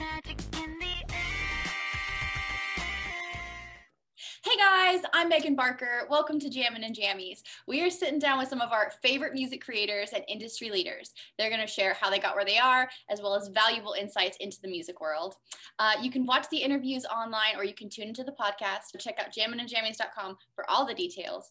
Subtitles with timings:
[0.00, 0.49] magic
[4.90, 6.06] guys, I'm Megan Barker.
[6.10, 7.42] Welcome to Jammin' and Jammies.
[7.68, 11.12] We are sitting down with some of our favorite music creators and industry leaders.
[11.38, 14.36] They're going to share how they got where they are, as well as valuable insights
[14.40, 15.36] into the music world.
[15.78, 18.98] Uh, you can watch the interviews online or you can tune into the podcast.
[18.98, 21.50] Check out jamminandjammies.com for all the details.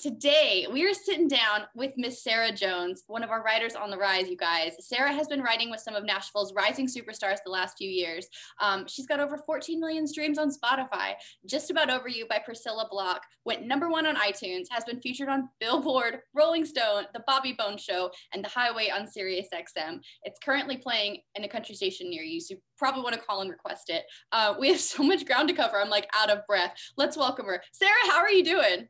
[0.00, 3.98] Today, we are sitting down with Miss Sarah Jones, one of our writers on the
[3.98, 4.72] rise, you guys.
[4.80, 8.26] Sarah has been writing with some of Nashville's rising superstars the last few years.
[8.62, 11.16] Um, she's got over 14 million streams on Spotify.
[11.44, 15.28] Just About Over You by Priscilla Block went number one on iTunes, has been featured
[15.28, 20.00] on Billboard, Rolling Stone, The Bobby Bones Show, and The Highway on Sirius XM.
[20.22, 23.40] It's currently playing in a country station near you, so you probably want to call
[23.40, 24.04] and request it.
[24.32, 25.80] Uh, we have so much ground to cover.
[25.80, 26.74] I'm like out of breath.
[26.96, 27.62] Let's welcome her.
[27.72, 28.88] Sarah, how are you doing?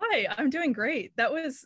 [0.00, 1.16] Hi, I'm doing great.
[1.16, 1.64] That was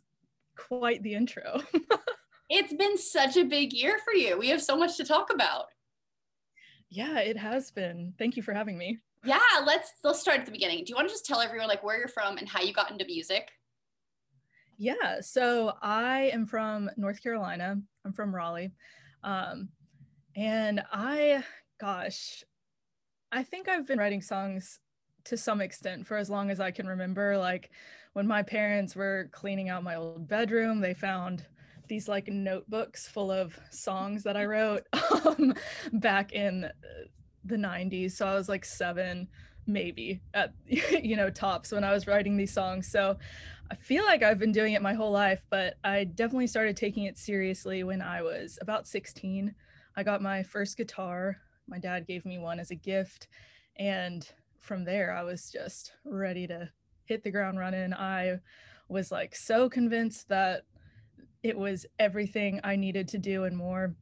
[0.56, 1.60] quite the intro.
[2.50, 4.38] it's been such a big year for you.
[4.38, 5.66] We have so much to talk about.
[6.90, 8.14] Yeah, it has been.
[8.18, 8.98] Thank you for having me.
[9.24, 10.84] Yeah, let's let's start at the beginning.
[10.84, 12.90] Do you want to just tell everyone like where you're from and how you got
[12.90, 13.50] into music?
[14.78, 17.76] Yeah, so I am from North Carolina.
[18.04, 18.72] I'm from Raleigh.
[19.22, 19.68] Um,
[20.34, 21.44] and I,
[21.78, 22.42] gosh,
[23.30, 24.80] I think I've been writing songs
[25.24, 27.36] to some extent for as long as I can remember.
[27.36, 27.70] Like
[28.14, 31.44] when my parents were cleaning out my old bedroom, they found
[31.88, 34.86] these like notebooks full of songs that I wrote
[35.26, 35.52] um,
[35.92, 36.70] back in
[37.50, 38.12] the 90s.
[38.12, 39.28] So I was like seven,
[39.66, 42.90] maybe at you know tops when I was writing these songs.
[42.90, 43.18] So
[43.70, 47.04] I feel like I've been doing it my whole life, but I definitely started taking
[47.04, 49.54] it seriously when I was about 16.
[49.96, 51.36] I got my first guitar.
[51.68, 53.28] My dad gave me one as a gift.
[53.76, 54.28] And
[54.58, 56.68] from there, I was just ready to
[57.04, 57.94] hit the ground running.
[57.94, 58.40] I
[58.88, 60.62] was like so convinced that
[61.42, 63.94] it was everything I needed to do and more.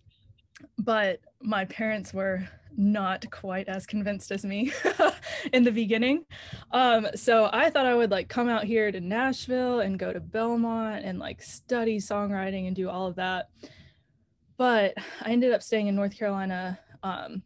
[0.79, 4.73] But my parents were not quite as convinced as me
[5.53, 6.25] in the beginning.
[6.71, 10.21] Um, so I thought I would like come out here to Nashville and go to
[10.21, 13.49] Belmont and like study songwriting and do all of that.
[14.57, 17.43] But I ended up staying in North Carolina um,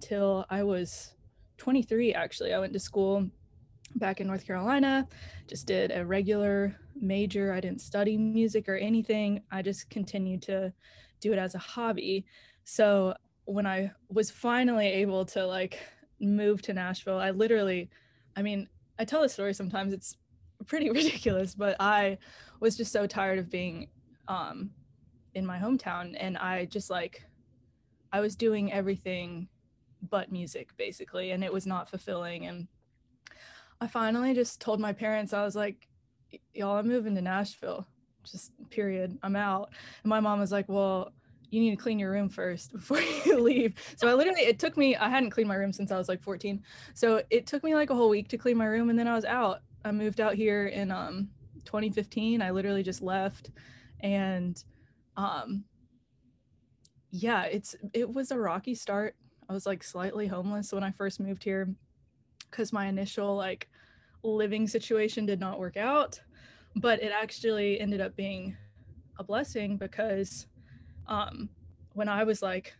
[0.00, 1.14] till I was
[1.58, 2.52] 23 actually.
[2.52, 3.28] I went to school
[3.96, 5.06] back in North Carolina,
[5.48, 7.52] just did a regular major.
[7.52, 9.42] I didn't study music or anything.
[9.50, 10.72] I just continued to
[11.26, 12.26] do it as a hobby.
[12.64, 13.14] So
[13.44, 15.78] when I was finally able to like
[16.20, 17.90] move to Nashville, I literally,
[18.36, 20.16] I mean, I tell this story sometimes, it's
[20.66, 22.18] pretty ridiculous, but I
[22.60, 23.88] was just so tired of being
[24.28, 24.70] um,
[25.34, 26.16] in my hometown.
[26.18, 27.22] And I just like,
[28.12, 29.48] I was doing everything
[30.02, 32.68] but music basically and it was not fulfilling and
[33.80, 35.88] i finally just told my parents i was like
[36.54, 37.86] y'all i'm moving to nashville
[38.30, 39.70] just period i'm out.
[40.02, 41.12] And my mom was like well
[41.50, 43.74] you need to clean your room first before you leave.
[43.96, 46.22] So i literally it took me i hadn't cleaned my room since i was like
[46.22, 46.62] 14
[46.94, 49.14] so it took me like a whole week to clean my room and then i
[49.14, 49.60] was out.
[49.84, 51.28] I moved out here in um
[51.64, 53.50] 2015 i literally just left.
[54.00, 54.62] And
[55.16, 55.64] um
[57.10, 59.16] yeah it's it was a rocky start.
[59.48, 61.72] I was like slightly homeless when I first moved here
[62.50, 63.68] because my initial like
[64.22, 66.20] living situation did not work out.
[66.76, 68.56] But it actually ended up being
[69.18, 70.46] a blessing because
[71.06, 71.48] um,
[71.94, 72.74] when I was like,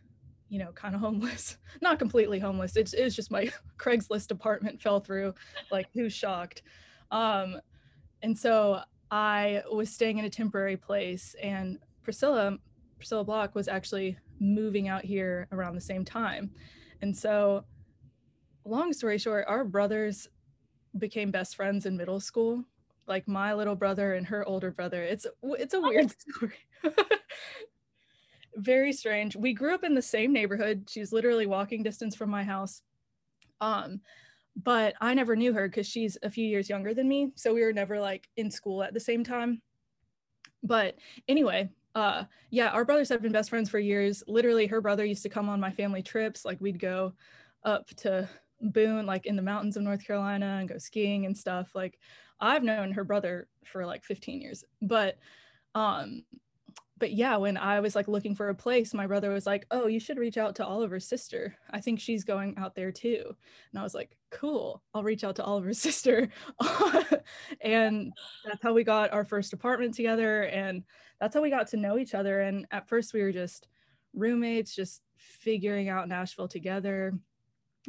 [0.48, 5.00] you know, kind of homeless, not completely homeless, it's, it's just my Craigslist apartment fell
[5.00, 5.34] through.
[5.70, 6.62] Like, who's shocked?
[7.10, 7.60] Um,
[8.22, 8.80] and so
[9.10, 12.58] I was staying in a temporary place, and Priscilla,
[12.96, 16.50] Priscilla Block was actually moving out here around the same time.
[17.02, 17.64] And so,
[18.64, 20.28] long story short, our brothers
[20.98, 22.64] became best friends in middle school.
[23.06, 25.02] Like my little brother and her older brother.
[25.02, 26.54] It's it's a weird story.
[28.56, 29.36] Very strange.
[29.36, 30.88] We grew up in the same neighborhood.
[30.88, 32.82] She's literally walking distance from my house.
[33.60, 34.00] Um,
[34.56, 37.32] but I never knew her because she's a few years younger than me.
[37.34, 39.60] So we were never like in school at the same time.
[40.62, 40.96] But
[41.28, 45.22] anyway, uh yeah our brothers have been best friends for years literally her brother used
[45.22, 47.14] to come on my family trips like we'd go
[47.64, 48.28] up to
[48.60, 51.98] boone like in the mountains of north carolina and go skiing and stuff like
[52.40, 55.18] i've known her brother for like 15 years but
[55.74, 56.24] um
[56.98, 59.86] but yeah when i was like looking for a place my brother was like oh
[59.86, 63.22] you should reach out to oliver's sister i think she's going out there too
[63.72, 66.28] and i was like cool i'll reach out to oliver's sister
[67.60, 68.12] and
[68.44, 70.82] that's how we got our first apartment together and
[71.20, 72.40] that's how we got to know each other.
[72.40, 73.68] And at first, we were just
[74.14, 77.14] roommates, just figuring out Nashville together.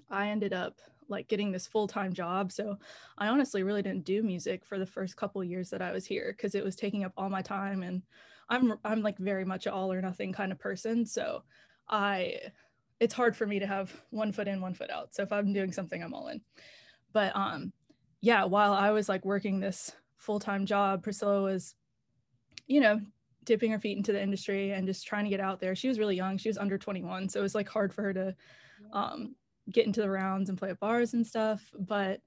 [0.10, 0.80] I ended up
[1.10, 2.78] like getting this full-time job so
[3.18, 6.34] i honestly really didn't do music for the first couple years that i was here
[6.36, 8.02] because it was taking up all my time and
[8.50, 11.44] i'm i'm like very much an all or nothing kind of person so
[11.88, 12.38] i
[13.00, 15.14] it's hard for me to have one foot in, one foot out.
[15.14, 16.42] So if I'm doing something, I'm all in.
[17.14, 17.72] But um,
[18.22, 21.76] yeah, while I was like working this full time job, Priscilla was,
[22.66, 23.00] you know,
[23.44, 25.76] dipping her feet into the industry and just trying to get out there.
[25.76, 26.38] She was really young.
[26.38, 27.30] She was under 21.
[27.30, 28.36] So it was like hard for her to
[28.94, 29.36] um,
[29.72, 31.72] get into the rounds and play at bars and stuff.
[31.78, 32.22] But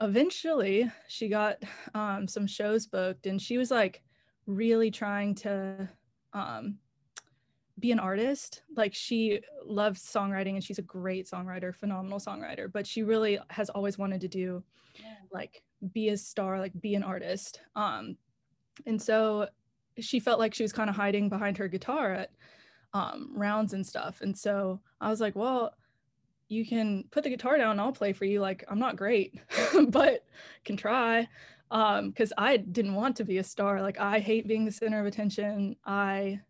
[0.00, 1.62] eventually she got
[1.94, 4.02] um, some shows booked and she was like
[4.46, 5.88] really trying to
[6.32, 6.78] um,
[7.78, 8.62] be an artist.
[8.76, 13.70] Like she loves songwriting and she's a great songwriter, phenomenal songwriter, but she really has
[13.70, 14.62] always wanted to do
[14.96, 15.14] yeah.
[15.32, 15.62] like
[15.92, 17.60] be a star, like be an artist.
[17.76, 18.16] Um,
[18.86, 19.48] and so
[19.98, 22.30] she felt like she was kind of hiding behind her guitar at
[22.92, 24.20] um, rounds and stuff.
[24.20, 25.74] And so I was like, well,
[26.50, 28.40] you can put the guitar down, I'll play for you.
[28.40, 29.38] Like, I'm not great,
[29.88, 30.24] but
[30.64, 31.28] can try.
[31.70, 33.80] Um, because I didn't want to be a star.
[33.80, 35.76] Like, I hate being the center of attention.
[35.86, 36.40] I,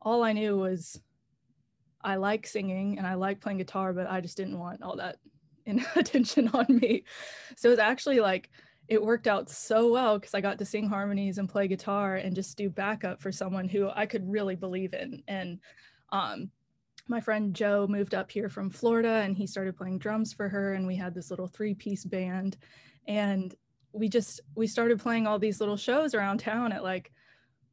[0.00, 1.00] all I knew was
[2.00, 5.16] I like singing and I like playing guitar, but I just didn't want all that
[5.96, 7.02] attention on me.
[7.56, 8.48] So it was actually like
[8.86, 12.34] it worked out so well because I got to sing harmonies and play guitar and
[12.34, 15.22] just do backup for someone who I could really believe in.
[15.26, 15.58] And
[16.10, 16.50] um,
[17.08, 20.74] my friend Joe moved up here from Florida and he started playing drums for her.
[20.74, 22.56] And we had this little three piece band.
[23.06, 23.54] And
[23.92, 27.12] we just, we started playing all these little shows around town at like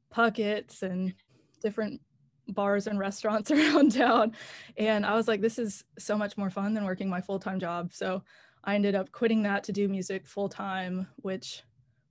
[0.09, 1.13] Puckett's and
[1.61, 2.01] different
[2.47, 4.33] bars and restaurants around town.
[4.77, 7.59] And I was like, this is so much more fun than working my full time
[7.59, 7.93] job.
[7.93, 8.23] So
[8.63, 11.63] I ended up quitting that to do music full time, which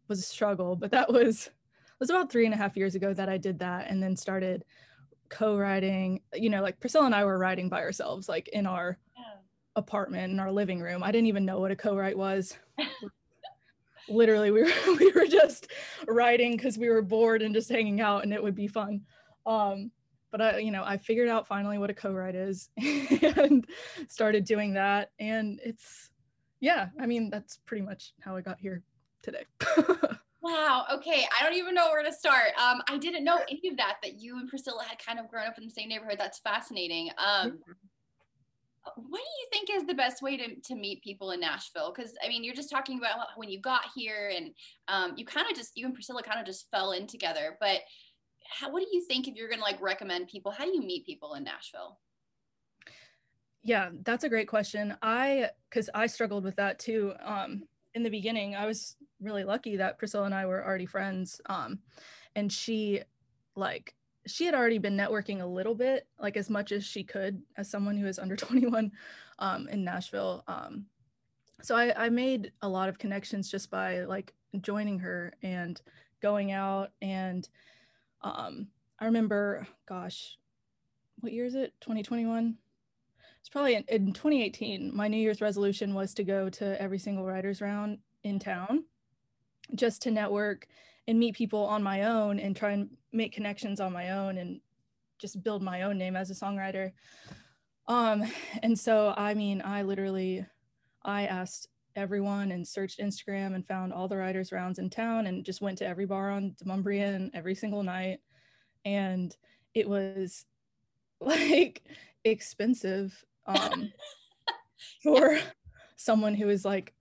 [0.08, 3.12] was a struggle, but that was it was about three and a half years ago
[3.12, 4.64] that I did that and then started
[5.28, 9.40] co-writing, you know, like Priscilla and I were writing by ourselves, like in our yeah.
[9.76, 11.02] apartment, in our living room.
[11.02, 12.56] I didn't even know what a co-write was.
[14.08, 15.68] Literally, we were we were just
[16.06, 19.02] writing because we were bored and just hanging out and it would be fun.
[19.46, 19.90] Um,
[20.30, 23.66] but I, you know, I figured out finally what a co-write is and
[24.08, 25.10] started doing that.
[25.18, 26.10] And it's
[26.60, 28.82] yeah, I mean, that's pretty much how I got here
[29.22, 29.44] today.
[30.48, 30.84] Wow.
[30.94, 31.26] Okay.
[31.38, 32.48] I don't even know where to start.
[32.58, 35.46] Um, I didn't know any of that, that you and Priscilla had kind of grown
[35.46, 36.18] up in the same neighborhood.
[36.18, 37.10] That's fascinating.
[37.18, 37.58] Um,
[38.96, 41.92] what do you think is the best way to, to meet people in Nashville?
[41.94, 44.54] Because I mean, you're just talking about when you got here and
[44.88, 47.56] um, you kind of just, you and Priscilla kind of just fell in together.
[47.60, 47.80] But
[48.48, 50.50] how, what do you think if you're going to like recommend people?
[50.50, 51.98] How do you meet people in Nashville?
[53.62, 54.96] Yeah, that's a great question.
[55.02, 57.12] I because I struggled with that too.
[57.22, 61.40] Um, in the beginning, I was really lucky that Priscilla and I were already friends.
[61.46, 61.80] Um,
[62.34, 63.02] and she
[63.56, 63.94] like
[64.26, 67.70] she had already been networking a little bit, like as much as she could as
[67.70, 68.92] someone who is under 21
[69.38, 70.44] um, in Nashville.
[70.46, 70.86] Um,
[71.62, 75.80] so I, I made a lot of connections just by like joining her and
[76.20, 76.90] going out.
[77.02, 77.48] And
[78.22, 78.68] um,
[78.98, 80.36] I remember, gosh,
[81.20, 81.72] what year is it?
[81.80, 82.58] 2021?
[83.40, 87.24] it's probably in, in 2018 my new year's resolution was to go to every single
[87.24, 88.84] writers round in town
[89.78, 90.66] just to network
[91.06, 94.60] and meet people on my own and try and make connections on my own and
[95.18, 96.92] just build my own name as a songwriter.
[97.86, 98.24] Um
[98.62, 100.44] and so i mean i literally
[101.02, 105.44] i asked everyone and searched instagram and found all the writers rounds in town and
[105.44, 108.20] just went to every bar on Demonbreun every single night.
[108.84, 109.34] And
[109.74, 110.44] it was
[111.20, 111.82] like
[112.24, 113.90] expensive um,
[115.02, 115.38] for
[115.96, 116.94] someone who is like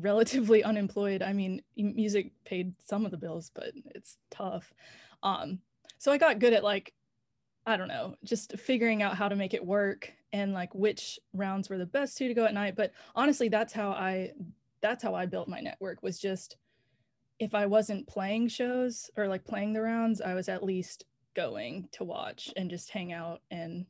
[0.00, 1.22] relatively unemployed.
[1.22, 4.72] I mean, music paid some of the bills, but it's tough.
[5.22, 5.60] Um,
[5.98, 6.94] so I got good at like,
[7.66, 11.68] I don't know, just figuring out how to make it work and like which rounds
[11.68, 12.76] were the best two to go at night.
[12.76, 14.32] But honestly, that's how I
[14.80, 16.56] that's how I built my network was just
[17.38, 21.04] if I wasn't playing shows or like playing the rounds, I was at least
[21.34, 23.86] going to watch and just hang out and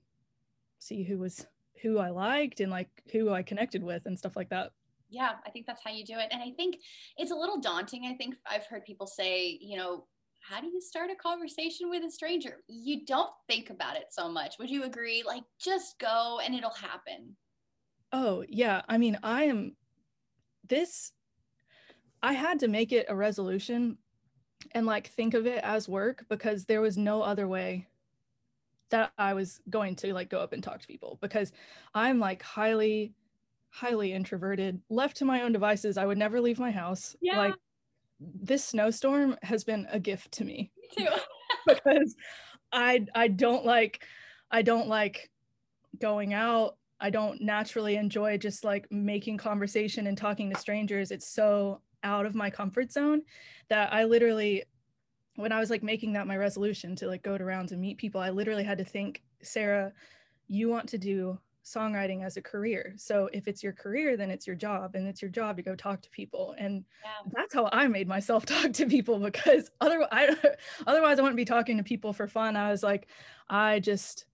[0.79, 1.47] see who was
[1.83, 4.73] who I liked and like who I connected with and stuff like that.
[5.11, 6.29] Yeah, I think that's how you do it.
[6.31, 6.77] And I think
[7.17, 8.07] it's a little daunting.
[8.07, 10.07] I think I've heard people say, you know,
[10.41, 12.63] how do you start a conversation with a stranger?
[12.69, 14.55] You don't think about it so much.
[14.59, 15.23] Would you agree?
[15.27, 17.37] Like, just go and it'll happen.
[18.13, 18.83] Oh, yeah.
[18.89, 19.77] I mean, I am
[20.67, 21.13] this,
[22.23, 23.99] I had to make it a resolution
[24.73, 27.87] and like think of it as work because there was no other way
[28.91, 31.53] that I was going to like go up and talk to people because
[31.95, 33.15] I'm like highly,
[33.71, 34.81] highly introverted.
[34.89, 37.17] Left to my own devices, I would never leave my house.
[37.21, 37.39] Yeah.
[37.39, 37.55] Like
[38.21, 40.71] this snowstorm has been a gift to me.
[40.99, 41.13] me too.
[41.67, 42.15] because
[42.73, 44.05] I I don't like
[44.51, 45.31] I don't like
[45.99, 46.77] going out.
[47.01, 51.11] I don't naturally enjoy just like making conversation and talking to strangers.
[51.11, 53.23] It's so out of my comfort zone
[53.69, 54.65] that I literally
[55.37, 57.99] when I was like making that my resolution to like go to rounds and meet
[57.99, 59.93] people, I literally had to think, Sarah,
[60.49, 62.95] you want to do songwriting as a career.
[62.97, 65.75] So if it's your career, then it's your job and it's your job to go
[65.75, 66.55] talk to people.
[66.59, 67.31] And yeah.
[67.33, 70.37] that's how I made myself talk to people because otherwise I,
[70.87, 72.57] otherwise I wouldn't be talking to people for fun.
[72.57, 73.09] I was like,
[73.49, 74.27] I just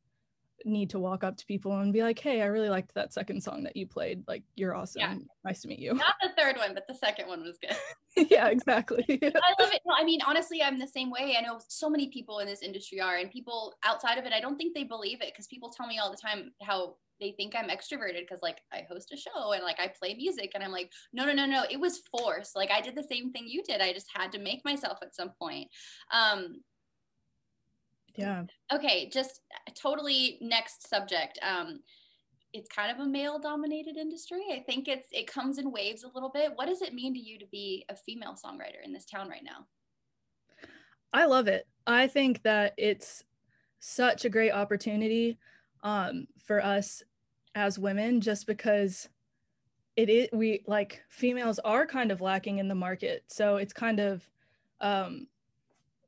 [0.65, 3.43] need to walk up to people and be like, "Hey, I really liked that second
[3.43, 4.25] song that you played.
[4.27, 5.01] Like, you're awesome.
[5.01, 5.15] Yeah.
[5.45, 7.77] Nice to meet you." Not the third one, but the second one was good.
[8.31, 9.05] yeah, exactly.
[9.23, 9.83] I love it.
[9.87, 11.37] No, I mean, honestly, I'm the same way.
[11.39, 14.41] I know so many people in this industry are, and people outside of it, I
[14.41, 17.55] don't think they believe it because people tell me all the time how they think
[17.57, 20.73] I'm extroverted because like I host a show and like I play music and I'm
[20.73, 22.55] like, no, no, no, no, it was forced.
[22.55, 23.81] Like I did the same thing you did.
[23.81, 25.69] I just had to make myself at some point.
[26.13, 26.61] Um,
[28.16, 28.44] yeah.
[28.73, 29.40] Okay just
[29.75, 31.38] totally next subject.
[31.42, 31.80] Um
[32.52, 34.42] it's kind of a male dominated industry.
[34.52, 36.52] I think it's it comes in waves a little bit.
[36.54, 39.44] What does it mean to you to be a female songwriter in this town right
[39.44, 39.66] now?
[41.12, 41.66] I love it.
[41.87, 43.25] I think that it's
[43.78, 45.38] such a great opportunity
[45.82, 47.02] um, for us
[47.54, 49.08] as women just because
[49.96, 53.25] it is we like females are kind of lacking in the market.
[53.28, 54.28] So it's kind of
[54.80, 55.26] um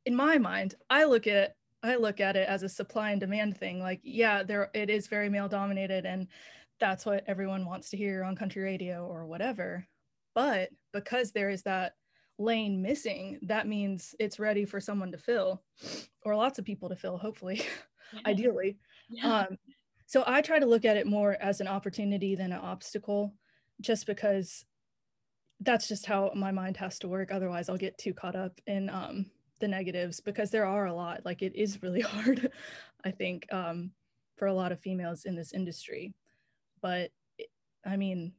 [0.04, 3.56] in my mind i look at I look at it as a supply and demand
[3.56, 3.80] thing.
[3.80, 6.26] Like, yeah, there it is very male dominated, and
[6.80, 9.87] that's what everyone wants to hear on country radio or whatever.
[10.35, 11.94] But because there is that
[12.38, 15.62] lane missing, that means it's ready for someone to fill,
[16.23, 17.62] or lots of people to fill, hopefully,
[18.12, 18.20] yeah.
[18.26, 18.78] ideally.
[19.08, 19.40] Yeah.
[19.40, 19.58] Um,
[20.06, 23.35] so I try to look at it more as an opportunity than an obstacle,
[23.80, 24.64] just because
[25.61, 27.30] that's just how my mind has to work.
[27.30, 29.26] Otherwise, I'll get too caught up in um,
[29.58, 32.50] the negatives because there are a lot like it is really hard
[33.04, 33.90] i think um,
[34.36, 36.14] for a lot of females in this industry.
[36.80, 37.10] But
[37.84, 38.32] i mean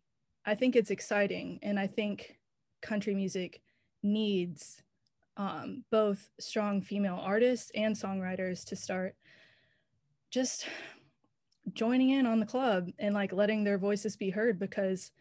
[0.45, 2.38] i think it's exciting and i think
[2.81, 3.61] country music
[4.03, 4.81] needs
[5.38, 9.15] um, both strong female artists and songwriters to start
[10.29, 10.67] just
[11.73, 15.11] joining in on the club and like letting their voices be heard because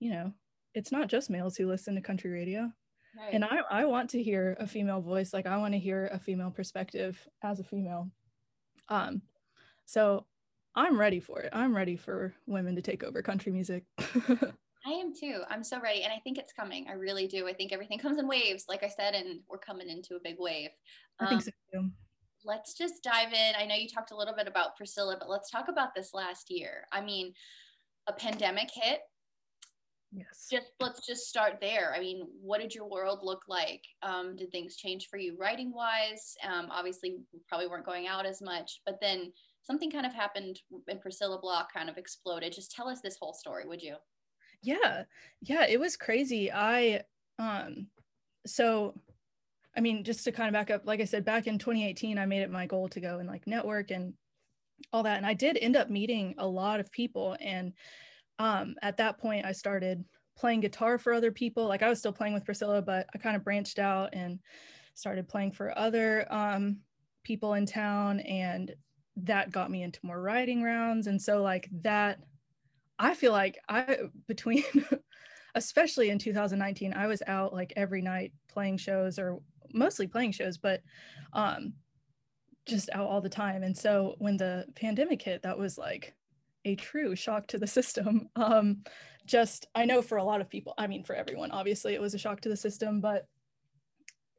[0.00, 0.32] you know
[0.74, 2.70] it's not just males who listen to country radio
[3.18, 3.34] Right.
[3.34, 5.32] And I, I want to hear a female voice.
[5.32, 8.10] Like I want to hear a female perspective as a female.
[8.88, 9.22] Um,
[9.86, 10.24] so
[10.74, 11.50] I'm ready for it.
[11.52, 13.84] I'm ready for women to take over country music.
[13.98, 15.42] I am too.
[15.50, 16.02] I'm so ready.
[16.02, 16.86] And I think it's coming.
[16.88, 17.48] I really do.
[17.48, 20.36] I think everything comes in waves, like I said, and we're coming into a big
[20.38, 20.70] wave.
[21.18, 21.90] Um, I think so too.
[22.44, 23.54] Let's just dive in.
[23.58, 26.50] I know you talked a little bit about Priscilla, but let's talk about this last
[26.50, 26.84] year.
[26.92, 27.32] I mean,
[28.06, 29.00] a pandemic hit
[30.12, 30.46] Yes.
[30.50, 31.92] Just let's just start there.
[31.94, 33.82] I mean, what did your world look like?
[34.02, 36.34] Um, did things change for you writing wise?
[36.46, 37.16] Um, obviously,
[37.48, 41.72] probably weren't going out as much, but then something kind of happened and Priscilla Block
[41.72, 42.54] kind of exploded.
[42.54, 43.96] Just tell us this whole story, would you?
[44.62, 45.04] Yeah.
[45.42, 46.50] Yeah, it was crazy.
[46.50, 47.02] I
[47.38, 47.88] um
[48.46, 48.94] so
[49.76, 52.26] I mean, just to kind of back up, like I said, back in 2018, I
[52.26, 54.14] made it my goal to go and like network and
[54.92, 55.18] all that.
[55.18, 57.74] And I did end up meeting a lot of people and
[58.38, 60.04] um, at that point, I started
[60.36, 61.66] playing guitar for other people.
[61.66, 64.38] Like I was still playing with Priscilla, but I kind of branched out and
[64.94, 66.78] started playing for other um,
[67.24, 68.20] people in town.
[68.20, 68.74] And
[69.16, 71.08] that got me into more writing rounds.
[71.08, 72.20] And so, like, that,
[72.98, 74.64] I feel like I, between,
[75.54, 79.40] especially in 2019, I was out like every night playing shows or
[79.72, 80.82] mostly playing shows, but
[81.32, 81.72] um,
[82.66, 83.64] just out all the time.
[83.64, 86.14] And so when the pandemic hit, that was like,
[86.68, 88.28] a true shock to the system.
[88.36, 88.84] Um,
[89.26, 92.14] just, I know for a lot of people, I mean, for everyone, obviously it was
[92.14, 93.26] a shock to the system, but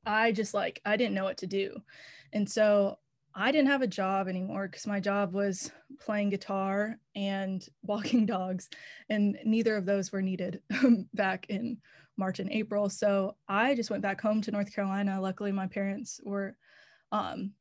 [0.03, 1.75] I just like, I didn't know what to do.
[2.33, 2.97] And so
[3.35, 8.69] I didn't have a job anymore because my job was playing guitar and walking dogs,
[9.09, 10.61] and neither of those were needed
[11.13, 11.77] back in
[12.17, 12.89] March and April.
[12.89, 15.21] So I just went back home to North Carolina.
[15.21, 16.55] Luckily, my parents were
[17.11, 17.53] um,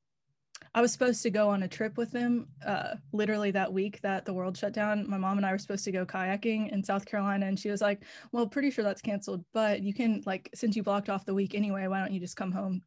[0.75, 4.25] I was supposed to go on a trip with them uh, literally that week that
[4.25, 5.09] the world shut down.
[5.09, 7.81] My mom and I were supposed to go kayaking in South Carolina, and she was
[7.81, 11.35] like, Well, pretty sure that's canceled, but you can, like, since you blocked off the
[11.35, 12.83] week anyway, why don't you just come home?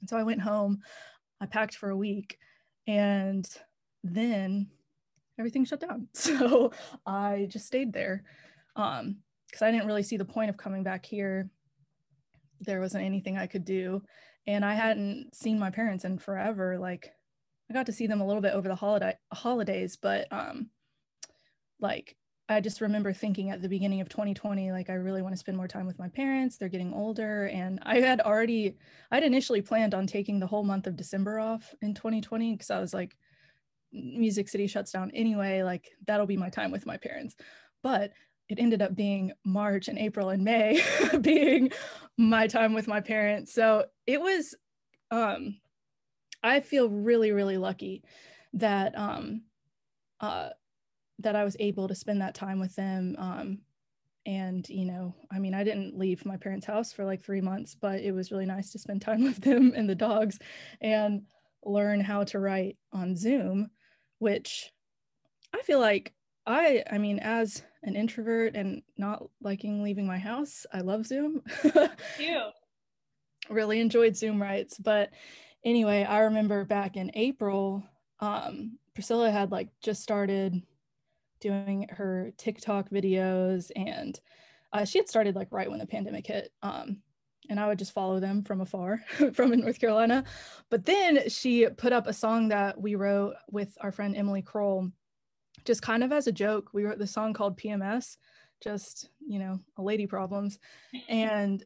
[0.00, 0.80] And so I went home,
[1.40, 2.38] I packed for a week,
[2.86, 3.48] and
[4.04, 4.68] then
[5.38, 6.08] everything shut down.
[6.14, 6.72] So
[7.06, 8.24] I just stayed there
[8.74, 9.16] because um,
[9.62, 11.50] I didn't really see the point of coming back here.
[12.60, 14.02] There wasn't anything I could do
[14.46, 16.78] and I hadn't seen my parents in forever.
[16.78, 17.12] Like
[17.70, 20.70] I got to see them a little bit over the holiday holidays, but um
[21.80, 22.16] like
[22.48, 25.56] I just remember thinking at the beginning of 2020, like I really want to spend
[25.56, 26.56] more time with my parents.
[26.56, 27.46] They're getting older.
[27.48, 28.76] And I had already,
[29.10, 32.78] I'd initially planned on taking the whole month of December off in 2020 because I
[32.78, 33.16] was like,
[33.92, 35.64] Music City shuts down anyway.
[35.64, 37.34] Like that'll be my time with my parents.
[37.82, 38.12] But
[38.48, 40.82] it ended up being March and April and May
[41.20, 41.70] being
[42.16, 43.52] my time with my parents.
[43.52, 44.54] So it was,
[45.10, 45.58] um,
[46.42, 48.04] I feel really, really lucky
[48.54, 49.42] that um,
[50.20, 50.50] uh,
[51.18, 53.16] that I was able to spend that time with them.
[53.18, 53.58] Um,
[54.26, 57.76] and you know, I mean, I didn't leave my parents' house for like three months,
[57.80, 60.38] but it was really nice to spend time with them and the dogs,
[60.80, 61.22] and
[61.64, 63.70] learn how to write on Zoom,
[64.18, 64.70] which
[65.52, 66.12] I feel like
[66.46, 71.42] I, I mean, as an introvert and not liking leaving my house, I love Zoom.
[72.18, 72.40] you
[73.50, 74.78] really enjoyed Zoom writes.
[74.78, 75.10] But
[75.64, 77.82] anyway, I remember back in April,
[78.20, 80.62] um, Priscilla had like just started
[81.40, 84.18] doing her TikTok videos and
[84.72, 86.52] uh, she had started like right when the pandemic hit.
[86.62, 86.98] Um,
[87.48, 89.00] and I would just follow them from afar
[89.32, 90.24] from in North Carolina.
[90.70, 94.90] But then she put up a song that we wrote with our friend Emily Kroll
[95.66, 96.70] just kind of as a joke.
[96.72, 98.16] We wrote the song called PMS,
[98.62, 100.58] just, you know, a lady problems.
[101.08, 101.64] And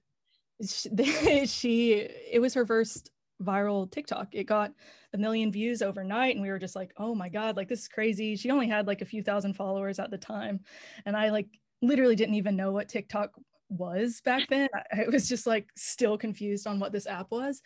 [0.66, 3.10] she, she, it was her first
[3.42, 4.28] viral TikTok.
[4.32, 4.72] It got
[5.12, 6.34] a million views overnight.
[6.34, 8.36] And we were just like, oh my God, like this is crazy.
[8.36, 10.60] She only had like a few thousand followers at the time.
[11.06, 11.48] And I like
[11.82, 13.32] literally didn't even know what TikTok
[13.68, 14.68] was back then.
[14.74, 17.62] I, I was just like still confused on what this app was.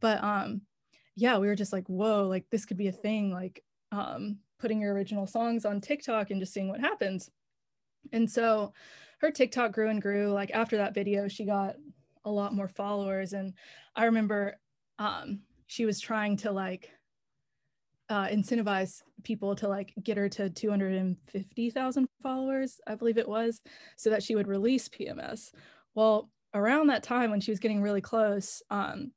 [0.00, 0.62] But um
[1.16, 3.32] yeah, we were just like, whoa, like this could be a thing.
[3.32, 7.30] Like um putting your original songs on TikTok and just seeing what happens.
[8.12, 8.72] And so
[9.20, 10.32] her TikTok grew and grew.
[10.32, 11.76] Like after that video, she got
[12.24, 13.32] a lot more followers.
[13.32, 13.54] And
[13.96, 14.58] I remember
[14.98, 16.90] um, she was trying to like
[18.08, 23.60] uh, incentivize people to like get her to 250,000 followers, I believe it was,
[23.96, 25.52] so that she would release PMS.
[25.94, 29.12] Well, around that time when she was getting really close, um,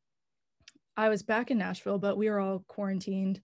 [0.97, 3.41] I was back in Nashville, but we were all quarantined.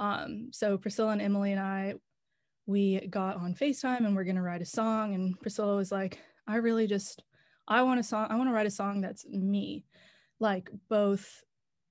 [0.00, 1.94] Um, so Priscilla and Emily and I,
[2.66, 5.14] we got on FaceTime and we're gonna write a song.
[5.14, 7.22] And Priscilla was like, I really just,
[7.68, 9.84] I want a song, I want to write a song that's me,
[10.40, 11.44] like both,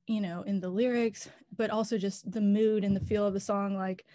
[0.07, 3.39] you know, in the lyrics, but also just the mood and the feel of the
[3.39, 3.77] song.
[3.77, 4.05] Like,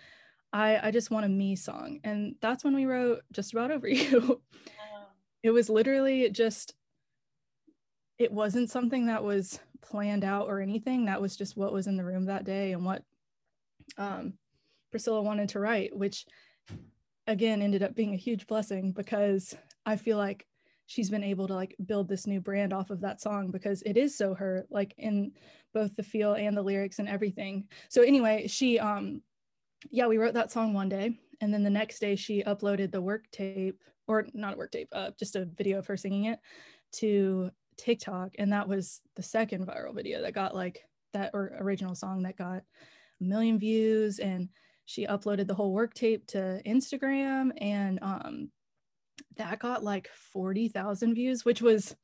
[0.52, 2.00] I, I just want a me song.
[2.04, 4.42] And that's when we wrote Just About Over You.
[5.42, 6.75] it was literally just,
[8.19, 11.06] it wasn't something that was planned out or anything.
[11.06, 13.02] That was just what was in the room that day and what
[13.99, 14.34] um,
[14.90, 16.26] Priscilla wanted to write, which
[17.26, 19.54] again ended up being a huge blessing because
[19.86, 20.47] I feel like
[20.86, 23.97] she's been able to like build this new brand off of that song because it
[23.97, 25.32] is so her like in
[25.73, 27.66] both the feel and the lyrics and everything.
[27.88, 29.23] So anyway, she um
[29.90, 33.02] yeah, we wrote that song one day and then the next day she uploaded the
[33.02, 36.38] work tape or not a work tape, uh, just a video of her singing it
[36.92, 41.94] to TikTok and that was the second viral video that got like that or original
[41.94, 42.62] song that got
[43.20, 44.48] a million views and
[44.86, 48.50] she uploaded the whole work tape to Instagram and um,
[49.36, 51.96] that got like 40,000 views, which was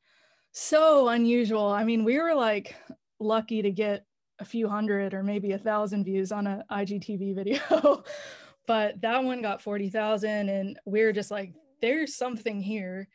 [0.52, 1.68] so unusual.
[1.68, 2.74] I mean, we were like
[3.18, 4.04] lucky to get
[4.38, 8.02] a few hundred or maybe a thousand views on an IGTV video,
[8.66, 13.08] but that one got 40,000 and we are just like, there's something here.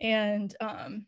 [0.00, 1.06] And um,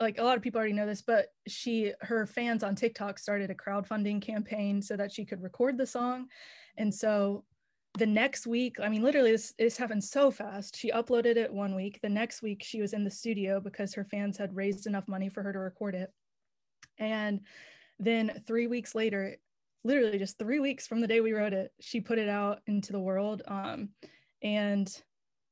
[0.00, 3.50] like a lot of people already know this, but she her fans on TikTok started
[3.50, 6.26] a crowdfunding campaign so that she could record the song.
[6.76, 7.44] And so
[7.96, 10.76] the next week, I mean, literally this, this happened so fast.
[10.76, 12.00] She uploaded it one week.
[12.02, 15.28] The next week she was in the studio because her fans had raised enough money
[15.28, 16.10] for her to record it.
[16.98, 17.40] And
[18.00, 19.36] then three weeks later,
[19.84, 22.92] literally just three weeks from the day we wrote it, she put it out into
[22.92, 23.42] the world.
[23.46, 23.90] Um,
[24.42, 24.90] and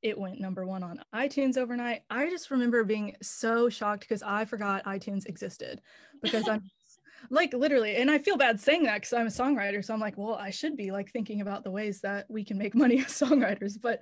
[0.03, 2.03] it went number one on iTunes overnight.
[2.11, 5.81] I just remember being so shocked because I forgot iTunes existed
[6.21, 6.63] because I'm
[7.31, 9.85] like literally, and I feel bad saying that because I'm a songwriter.
[9.85, 12.59] So I'm like, well, I should be like thinking about the ways that we can
[12.59, 13.81] make money as songwriters.
[13.81, 14.01] But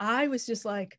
[0.00, 0.98] I was just like,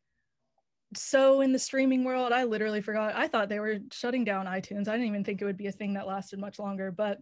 [0.94, 3.16] so in the streaming world, I literally forgot.
[3.16, 4.86] I thought they were shutting down iTunes.
[4.86, 6.92] I didn't even think it would be a thing that lasted much longer.
[6.92, 7.18] But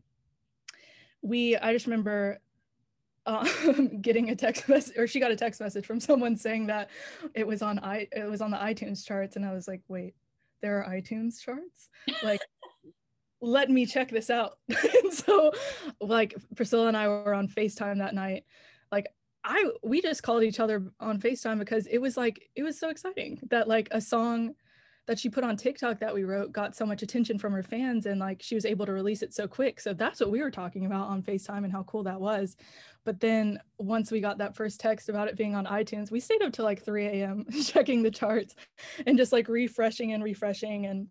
[1.23, 2.41] we, I just remember
[3.27, 6.91] um, getting a text message or she got a text message from someone saying that
[7.35, 10.15] it was on i it was on the itunes charts and i was like wait
[10.65, 11.91] there are itunes charts?
[12.23, 12.41] Like
[13.43, 14.59] let me check this out.
[15.05, 15.53] And so
[16.01, 18.45] like priscilla and i were on facetime that night.
[18.91, 19.07] Like
[19.45, 22.89] i we just called each other on facetime because it was like it was so
[22.89, 24.55] exciting that like a song
[25.07, 28.07] that she put on TikTok that we wrote got so much attention from her fans
[28.07, 29.81] and like she was able to release it so quick.
[29.81, 32.57] So that's what we were talking about on FaceTime and how cool that was.
[33.05, 36.43] But then once we got that first text about it being on iTunes, we stayed
[36.43, 37.45] up till like 3 a.m.
[37.65, 38.55] checking the charts
[39.07, 40.87] and just like refreshing and refreshing.
[40.87, 41.09] And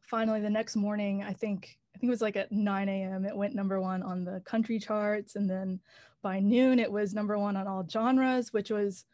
[0.00, 3.24] finally the next morning, I think I think it was like at 9 a.m.
[3.24, 5.36] It went number one on the country charts.
[5.36, 5.80] And then
[6.22, 9.04] by noon, it was number one on all genres, which was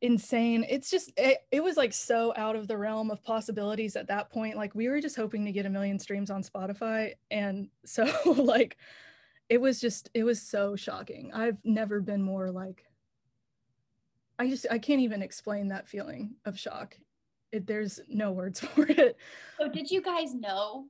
[0.00, 0.64] insane.
[0.68, 4.30] It's just it, it was like so out of the realm of possibilities at that
[4.30, 4.56] point.
[4.56, 8.06] Like we were just hoping to get a million streams on Spotify and so
[8.36, 8.76] like
[9.48, 11.32] it was just it was so shocking.
[11.32, 12.84] I've never been more like
[14.38, 16.96] I just I can't even explain that feeling of shock.
[17.50, 19.16] It, there's no words for it.
[19.58, 20.86] So did you guys know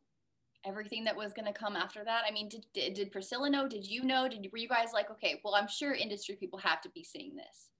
[0.67, 2.25] everything that was going to come after that?
[2.29, 3.69] I mean, did, did, did Priscilla know?
[3.69, 4.29] Did you know?
[4.29, 7.37] Did were you guys like, okay, well, I'm sure industry people have to be seeing
[7.37, 7.71] this.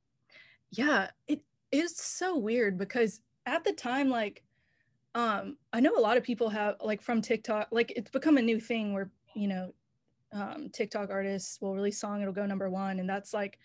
[0.71, 4.43] Yeah, it is so weird because at the time, like,
[5.15, 8.43] um, I know a lot of people have like from TikTok, like it's become a
[8.43, 9.75] new thing where you know,
[10.33, 13.59] um, TikTok artists will release song, it'll go number one, and that's like,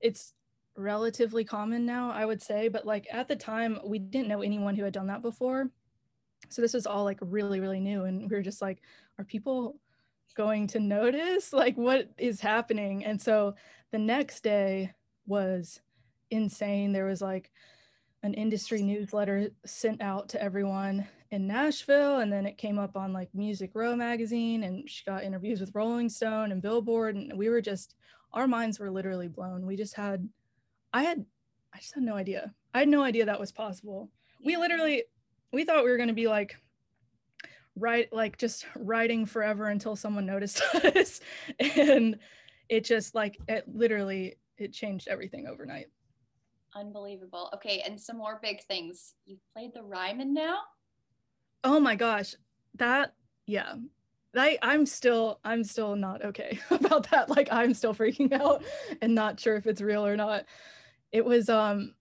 [0.00, 0.34] it's
[0.76, 2.68] relatively common now, I would say.
[2.68, 5.70] But like at the time, we didn't know anyone who had done that before
[6.48, 8.82] so this was all like really really new and we were just like
[9.18, 9.78] are people
[10.36, 13.54] going to notice like what is happening and so
[13.90, 14.92] the next day
[15.26, 15.80] was
[16.32, 17.50] insane there was like
[18.22, 23.12] an industry newsletter sent out to everyone in Nashville and then it came up on
[23.12, 27.48] like Music Row magazine and she got interviews with Rolling Stone and Billboard and we
[27.48, 27.94] were just
[28.32, 29.66] our minds were literally blown.
[29.66, 30.28] We just had
[30.92, 31.24] I had
[31.74, 32.52] I just had no idea.
[32.74, 34.10] I had no idea that was possible.
[34.44, 35.04] We literally
[35.52, 36.56] we thought we were going to be like
[37.74, 41.20] right like just writing forever until someone noticed us
[41.58, 42.18] and
[42.68, 45.86] it just like it literally it changed everything overnight
[46.74, 50.58] unbelievable okay and some more big things you played the ryman now
[51.64, 52.34] oh my gosh
[52.76, 53.14] that
[53.46, 53.74] yeah
[54.34, 57.28] I, I'm still I'm still not okay about that.
[57.28, 58.62] Like I'm still freaking out
[59.00, 60.46] and not sure if it's real or not.
[61.10, 61.94] It was um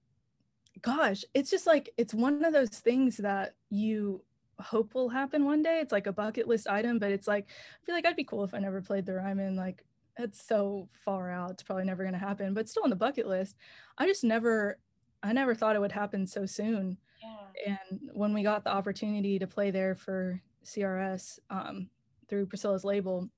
[0.82, 4.24] gosh, it's just like it's one of those things that you
[4.60, 5.80] hope will happen one day.
[5.80, 8.44] It's like a bucket list item, but it's like I feel like I'd be cool
[8.44, 9.56] if I never played the Ryman.
[9.56, 9.84] Like
[10.18, 13.56] it's so far out, it's probably never gonna happen, but still on the bucket list.
[13.98, 14.78] I just never
[15.24, 16.98] I never thought it would happen so soon.
[17.22, 17.78] Yeah.
[17.92, 21.90] And when we got the opportunity to play there for CRS um,
[22.28, 23.30] through Priscilla's label,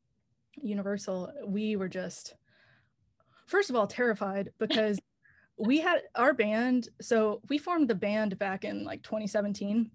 [0.62, 2.36] Universal, we were just
[3.48, 5.00] first of all terrified because
[5.58, 9.92] we had our band so we formed the band back in like 2017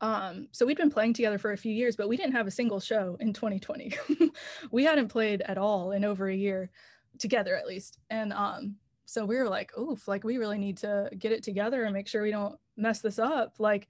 [0.00, 2.50] um so we'd been playing together for a few years but we didn't have a
[2.50, 3.92] single show in 2020
[4.70, 6.70] we hadn't played at all in over a year
[7.18, 7.98] together at least.
[8.10, 11.84] And um so we were like oof like we really need to get it together
[11.84, 13.54] and make sure we don't mess this up.
[13.58, 13.88] Like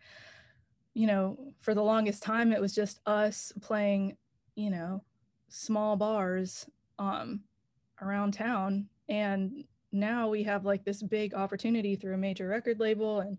[0.94, 4.16] you know for the longest time it was just us playing
[4.56, 5.04] you know
[5.48, 7.40] small bars um
[8.00, 8.88] around town.
[9.08, 13.38] And now we have like this big opportunity through a major record label and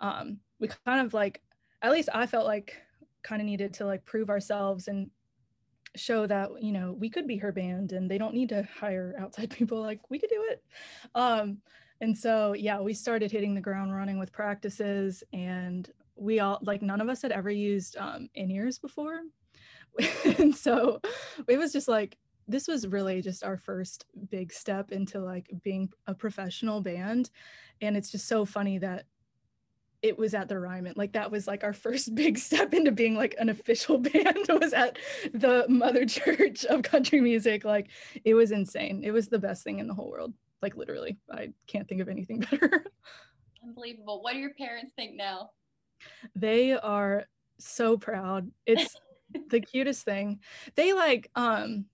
[0.00, 1.40] um, we kind of like
[1.82, 2.76] at least i felt like
[3.24, 5.10] kind of needed to like prove ourselves and
[5.96, 9.14] show that you know we could be her band and they don't need to hire
[9.18, 10.62] outside people like we could do it.
[11.14, 11.58] Um,
[12.00, 16.82] and so yeah we started hitting the ground running with practices and we all like
[16.82, 19.20] none of us had ever used um, in-ears before.
[20.38, 21.00] And so
[21.46, 25.88] it was just like this was really just our first big step into like being
[26.06, 27.30] a professional band.
[27.80, 29.06] And it's just so funny that
[30.04, 30.92] it was at the Ryman.
[30.96, 34.74] Like that was like our first big step into being like an official band was
[34.74, 34.98] at
[35.32, 37.64] the mother church of country music.
[37.64, 37.88] Like
[38.22, 39.02] it was insane.
[39.02, 40.34] It was the best thing in the whole world.
[40.60, 42.84] Like literally, I can't think of anything better.
[43.62, 44.22] Unbelievable.
[44.22, 45.50] What do your parents think now?
[46.36, 47.24] They are
[47.58, 48.50] so proud.
[48.66, 48.94] It's
[49.48, 50.40] the cutest thing.
[50.74, 51.86] They like um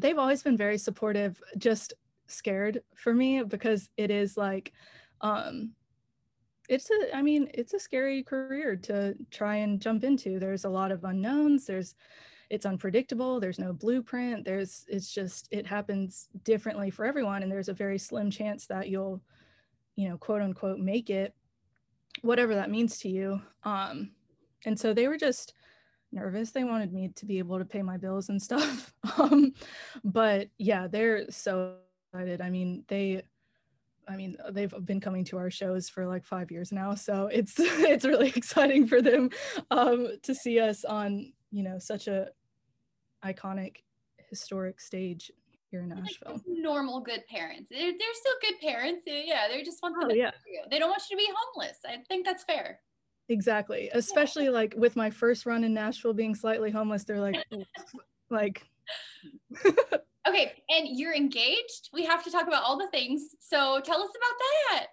[0.00, 1.94] they've always been very supportive, just
[2.28, 4.72] scared for me because it is like
[5.20, 5.72] um
[6.68, 10.68] it's a i mean it's a scary career to try and jump into there's a
[10.68, 11.94] lot of unknowns there's
[12.50, 17.68] it's unpredictable there's no blueprint there's it's just it happens differently for everyone and there's
[17.68, 19.20] a very slim chance that you'll
[19.96, 21.34] you know quote unquote make it
[22.22, 24.10] whatever that means to you um
[24.66, 25.54] and so they were just
[26.12, 26.50] nervous.
[26.50, 28.92] They wanted me to be able to pay my bills and stuff.
[29.18, 29.52] um,
[30.04, 31.76] but yeah, they're so
[32.12, 32.40] excited.
[32.40, 33.22] I mean, they
[34.08, 37.54] I mean, they've been coming to our shows for like five years now, so it's
[37.58, 39.30] it's really exciting for them
[39.70, 42.28] um, to see us on you know such a
[43.24, 43.76] iconic,
[44.30, 45.30] historic stage
[45.70, 46.32] here in Nashville.
[46.32, 47.68] Like normal good parents.
[47.70, 49.02] They're, they're still good parents.
[49.06, 50.30] Yeah, they just want the oh, yeah.
[50.70, 51.78] They don't want you to be homeless.
[51.86, 52.80] I think that's fair.
[53.28, 53.90] Exactly.
[53.92, 54.50] Especially yeah.
[54.50, 57.44] like with my first run in Nashville being slightly homeless, they're like,
[58.30, 58.62] like.
[60.28, 60.52] okay.
[60.68, 61.90] And you're engaged.
[61.92, 63.34] We have to talk about all the things.
[63.40, 64.34] So tell us about
[64.70, 64.86] that.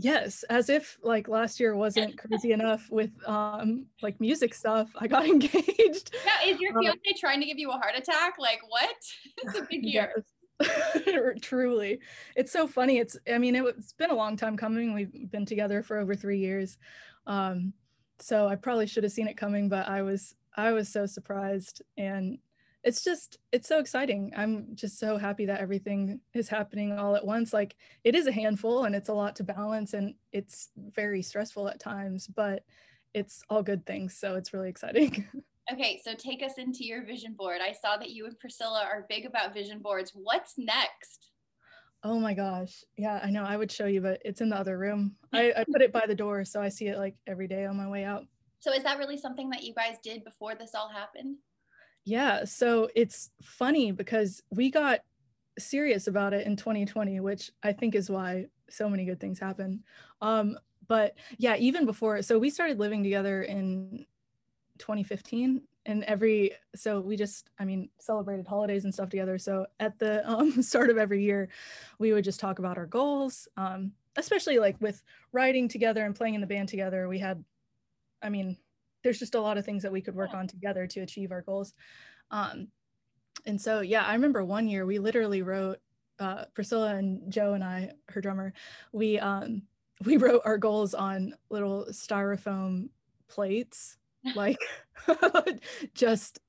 [0.00, 4.88] Yes, as if like last year wasn't crazy enough with um like music stuff.
[4.96, 6.14] I got engaged.
[6.24, 8.34] Yeah, is your uh, fiance trying to give you a heart attack?
[8.38, 8.96] Like what?
[9.38, 10.12] it's a big year.
[10.16, 10.24] Yes.
[11.40, 11.98] Truly.
[12.36, 12.98] It's so funny.
[12.98, 14.94] It's I mean, it, it's been a long time coming.
[14.94, 16.78] We've been together for over three years.
[17.26, 17.72] Um,
[18.20, 21.82] so I probably should have seen it coming, but I was I was so surprised
[21.96, 22.38] and
[22.84, 24.32] it's just it's so exciting.
[24.36, 27.52] I'm just so happy that everything is happening all at once.
[27.52, 31.68] Like it is a handful and it's a lot to balance and it's very stressful
[31.68, 32.64] at times but
[33.14, 35.26] it's all good things so it's really exciting.
[35.70, 37.60] Okay so take us into your vision board.
[37.62, 40.12] I saw that you and priscilla are big about vision boards.
[40.14, 41.28] What's next?
[42.02, 42.84] Oh my gosh.
[42.96, 45.16] Yeah i know i would show you but it's in the other room.
[45.34, 47.76] I, I put it by the door so i see it like every day on
[47.76, 48.24] my way out.
[48.60, 51.36] So is that really something that you guys did before this all happened
[52.08, 55.00] yeah, so it's funny because we got
[55.58, 59.84] serious about it in 2020, which I think is why so many good things happen.
[60.22, 64.06] Um, but yeah, even before, so we started living together in
[64.78, 69.98] 2015 and every so we just i mean celebrated holidays and stuff together so at
[69.98, 71.48] the um, start of every year
[71.98, 76.34] we would just talk about our goals um, especially like with writing together and playing
[76.34, 77.42] in the band together we had
[78.22, 78.56] i mean
[79.02, 81.42] there's just a lot of things that we could work on together to achieve our
[81.42, 81.74] goals.
[82.30, 82.68] Um,
[83.46, 85.78] and so, yeah, I remember one year we literally wrote,
[86.18, 88.52] uh, Priscilla and Joe and I, her drummer,
[88.92, 89.62] we, um,
[90.04, 92.88] we wrote our goals on little styrofoam
[93.28, 93.96] plates,
[94.34, 94.58] like
[95.94, 96.40] just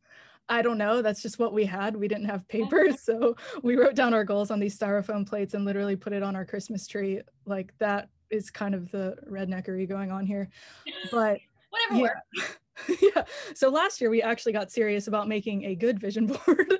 [0.49, 1.03] I don't know.
[1.03, 1.95] That's just what we had.
[1.95, 2.88] We didn't have paper.
[2.99, 6.35] So we wrote down our goals on these styrofoam plates and literally put it on
[6.35, 7.21] our Christmas tree.
[7.45, 10.49] Like that is kind of the redneckery going on here.
[11.12, 12.45] But whatever yeah.
[13.01, 13.23] yeah.
[13.55, 16.73] So last year we actually got serious about making a good vision board,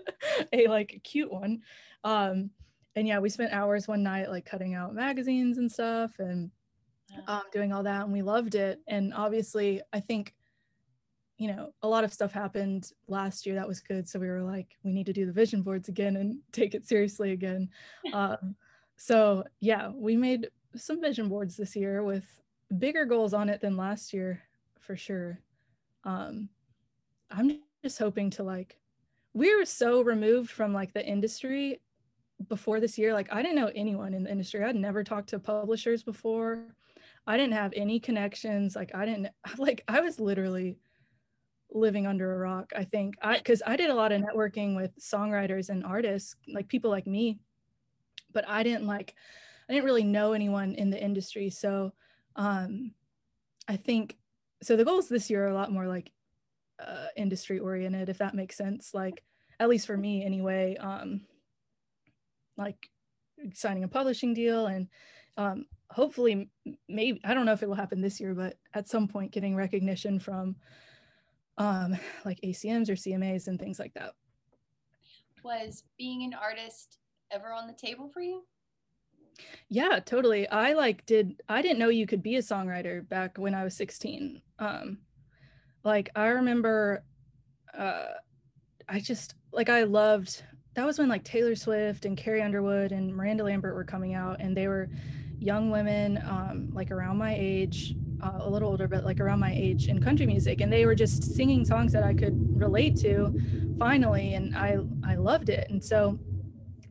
[0.54, 1.62] a like cute one.
[2.04, 2.52] Um,
[2.96, 6.52] and yeah, we spent hours one night like cutting out magazines and stuff and
[7.28, 8.80] um, doing all that, and we loved it.
[8.88, 10.34] And obviously, I think
[11.38, 14.08] you know a lot of stuff happened last year that was good.
[14.08, 16.88] So we were like, we need to do the vision boards again and take it
[16.88, 17.70] seriously again.
[18.14, 18.56] um,
[18.98, 22.26] so yeah, we made some vision boards this year with
[22.78, 24.44] bigger goals on it than last year
[24.90, 25.40] for sure.
[26.04, 26.50] Um,
[27.30, 28.80] I'm just hoping to like,
[29.36, 31.80] we were so removed from like the industry
[32.48, 33.14] before this year.
[33.14, 34.64] Like, I didn't know anyone in the industry.
[34.64, 36.74] I'd never talked to publishers before.
[37.28, 38.76] I didn't have any connections.
[38.76, 39.28] Like, I didn't,
[39.60, 40.80] like, I was literally
[41.70, 43.14] living under a rock, I think.
[43.22, 47.06] I, cause I did a lot of networking with songwriters and artists, like people like
[47.06, 47.38] me,
[48.34, 49.14] but I didn't like,
[49.70, 51.52] I didn't really know anyone in the industry.
[51.52, 51.92] So,
[52.36, 52.96] um,
[53.70, 54.18] I think
[54.62, 56.12] so the goals this year are a lot more like
[56.86, 59.24] uh, industry oriented if that makes sense like
[59.60, 61.22] at least for me anyway um
[62.58, 62.90] like
[63.54, 64.88] signing a publishing deal and
[65.38, 66.50] um hopefully
[66.88, 69.56] maybe i don't know if it will happen this year but at some point getting
[69.56, 70.56] recognition from
[71.58, 74.14] um like acms or cmas and things like that.
[75.44, 77.00] Was being an artist
[77.32, 78.44] ever on the table for you
[79.70, 80.48] yeah, totally.
[80.48, 83.76] I like did I didn't know you could be a songwriter back when I was
[83.76, 84.42] 16.
[84.58, 85.00] Um
[85.84, 87.04] like I remember
[87.78, 88.06] uh
[88.88, 90.44] I just like I loved
[90.76, 94.38] that was when like Taylor Swift and Carrie Underwood and Miranda Lambert were coming out
[94.40, 94.90] and they were
[95.40, 99.54] young women um like around my age uh, a little older but like around my
[99.54, 103.34] age in country music and they were just singing songs that I could relate to
[103.78, 106.20] finally and I I loved it and so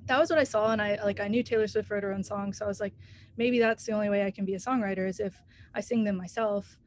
[0.08, 0.72] that was what I saw.
[0.72, 2.58] And I like, I knew Taylor Swift wrote her own songs.
[2.58, 2.94] So I was like,
[3.36, 5.40] maybe that's the only way I can be a songwriter is if
[5.74, 6.78] I sing them myself.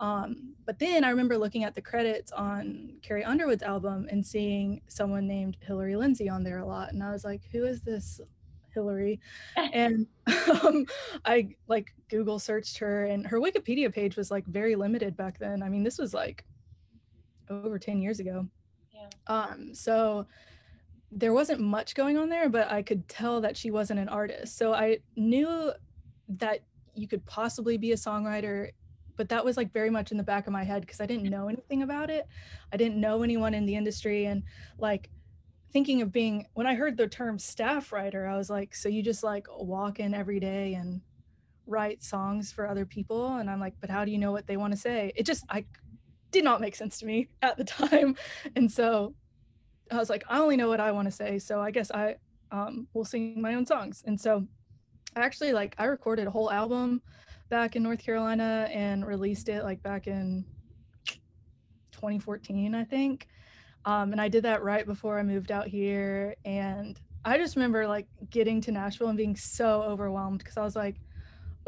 [0.00, 4.80] Um, but then I remember looking at the credits on Carrie Underwood's album and seeing
[4.88, 6.92] someone named Hillary Lindsey on there a lot.
[6.92, 8.20] And I was like, who is this
[8.72, 9.20] Hillary?
[9.56, 10.06] and
[10.62, 10.86] um,
[11.24, 15.62] I like Google searched her and her Wikipedia page was like very limited back then.
[15.62, 16.44] I mean, this was like
[17.50, 18.46] over 10 years ago.
[18.94, 19.08] Yeah.
[19.26, 20.26] Um, so
[21.12, 24.56] there wasn't much going on there, but I could tell that she wasn't an artist.
[24.56, 25.72] So I knew
[26.28, 26.60] that
[26.94, 28.70] you could possibly be a songwriter,
[29.16, 31.28] but that was like very much in the back of my head because I didn't
[31.28, 32.26] know anything about it.
[32.72, 34.26] I didn't know anyone in the industry.
[34.26, 34.44] And
[34.78, 35.10] like
[35.72, 39.02] thinking of being, when I heard the term staff writer, I was like, so you
[39.02, 41.00] just like walk in every day and
[41.66, 43.36] write songs for other people?
[43.36, 45.12] And I'm like, but how do you know what they want to say?
[45.16, 45.64] It just, I
[46.30, 48.16] did not make sense to me at the time.
[48.54, 49.14] And so
[49.90, 52.16] I was like, I only know what I want to say, so I guess I
[52.52, 54.02] um, will sing my own songs.
[54.06, 54.46] And so,
[55.16, 57.02] I actually like I recorded a whole album
[57.48, 60.44] back in North Carolina and released it like back in
[61.92, 63.28] 2014, I think.
[63.84, 66.34] Um, and I did that right before I moved out here.
[66.44, 70.76] And I just remember like getting to Nashville and being so overwhelmed because I was
[70.76, 70.96] like,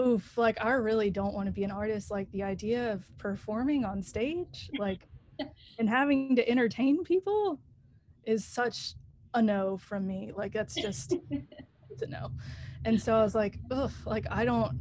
[0.01, 2.11] oof, like I really don't want to be an artist.
[2.11, 5.09] Like the idea of performing on stage, like,
[5.79, 7.59] and having to entertain people,
[8.25, 8.95] is such
[9.35, 10.33] a no from me.
[10.35, 11.15] Like that's just
[11.91, 12.31] it's a no.
[12.85, 14.79] And so I was like, ugh, like I don't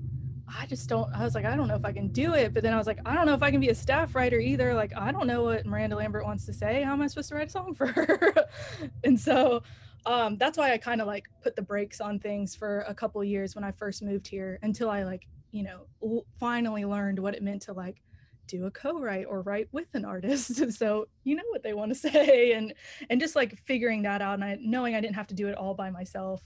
[0.58, 2.54] I just don't, I was like, I don't know if I can do it.
[2.54, 4.40] But then I was like, I don't know if I can be a staff writer
[4.40, 4.74] either.
[4.74, 6.84] Like, I don't know what Miranda Lambert wants to say.
[6.84, 8.34] How am I supposed to write a song for her?
[9.04, 9.64] and so
[10.06, 13.24] um, that's why I kind of like put the brakes on things for a couple
[13.24, 17.36] years when I first moved here until I like, you know, l- finally learned what
[17.36, 18.02] it meant to like
[18.48, 21.96] do a co-write or write with an artist so you know what they want to
[21.96, 22.74] say and
[23.10, 25.58] and just like figuring that out and I, knowing i didn't have to do it
[25.58, 26.42] all by myself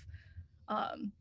[0.67, 1.11] um,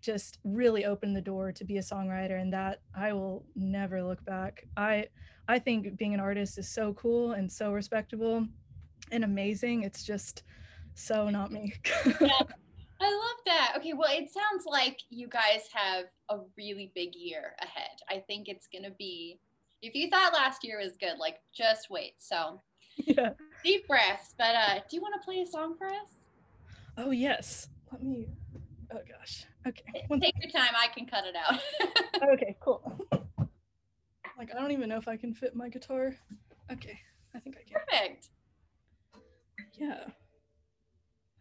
[0.00, 4.24] just really opened the door to be a songwriter and that i will never look
[4.24, 5.06] back i
[5.48, 8.46] i think being an artist is so cool and so respectable
[9.10, 10.42] and amazing it's just
[10.94, 11.72] so not me
[12.20, 12.42] yeah.
[13.00, 13.74] I love that.
[13.76, 17.98] Okay, well, it sounds like you guys have a really big year ahead.
[18.08, 19.38] I think it's going to be
[19.82, 22.14] if you thought last year was good, like just wait.
[22.18, 22.60] So
[22.96, 23.30] yeah.
[23.64, 24.34] deep breaths.
[24.38, 26.12] But uh, do you want to play a song for us?
[26.96, 27.68] Oh yes.
[27.92, 28.26] Let me.
[28.92, 29.44] Oh gosh.
[29.66, 30.04] Okay.
[30.08, 30.52] One Take second.
[30.52, 30.74] your time.
[30.76, 32.28] I can cut it out.
[32.34, 32.56] okay.
[32.60, 32.98] Cool.
[34.38, 36.14] like I don't even know if I can fit my guitar.
[36.72, 36.98] Okay.
[37.34, 37.80] I think I can.
[37.86, 38.28] Perfect.
[39.74, 40.04] Yeah.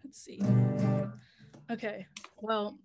[0.03, 0.41] Let's see.
[1.71, 2.05] Okay.
[2.41, 2.77] Well,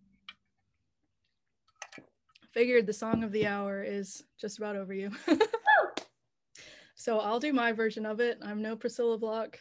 [2.53, 5.11] figured the song of the hour is just about over you.
[6.95, 8.39] so I'll do my version of it.
[8.43, 9.59] I'm no Priscilla Block.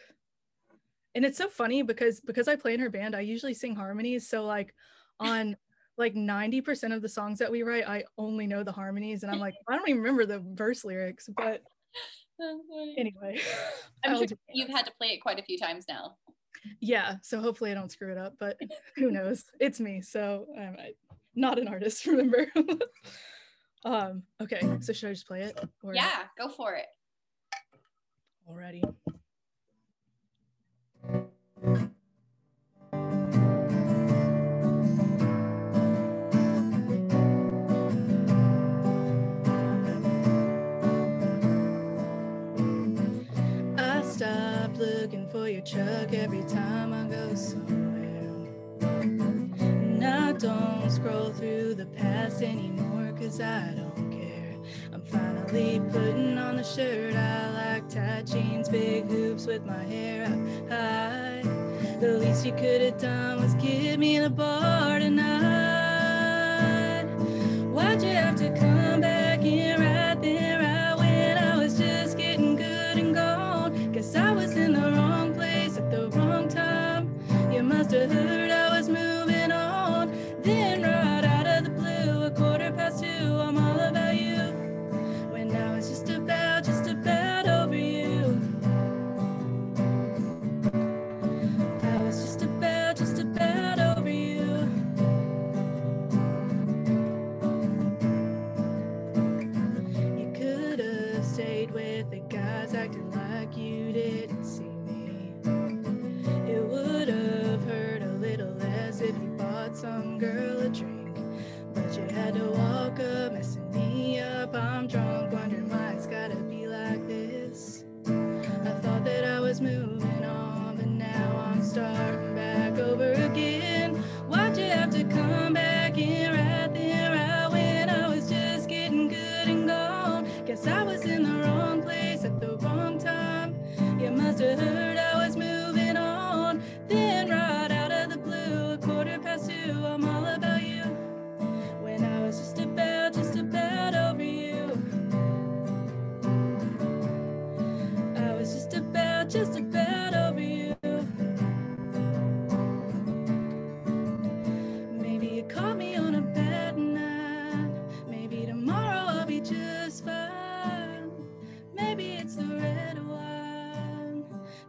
[1.14, 4.28] And it's so funny because because I play in her band, I usually sing harmonies.
[4.28, 4.74] So like
[5.18, 5.56] on
[5.98, 9.38] like 90% of the songs that we write, I only know the harmonies and I'm
[9.38, 11.62] like, I don't even remember the verse lyrics, but
[12.98, 13.38] anyway.
[14.04, 16.16] I'm sure you've had to play it quite a few times now.
[16.80, 18.58] Yeah, so hopefully I don't screw it up, but
[18.96, 19.44] who knows?
[19.60, 20.92] It's me, so um, I,
[21.34, 22.46] not an artist, remember?
[23.84, 25.58] um, okay, so should I just play it?
[25.82, 25.94] Or...
[25.94, 26.86] Yeah, go for it.
[28.50, 28.82] Alrighty.
[43.78, 47.90] I stop looking for your truck every time I go somewhere
[50.40, 54.56] don't scroll through the past anymore, cause I don't care.
[54.90, 60.24] I'm finally putting on the shirt I like, tight jeans, big hoops with my hair
[60.24, 61.42] up high.
[62.00, 65.30] The least you could have done was give me the bar tonight.
[67.70, 72.96] Why'd you have to come back in right there, when I was just getting good
[72.96, 73.92] and gone?
[73.92, 77.14] Guess I was in the wrong place at the wrong time.
[77.52, 78.49] You must have heard